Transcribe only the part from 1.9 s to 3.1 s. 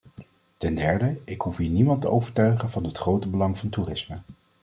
te overtuigen van het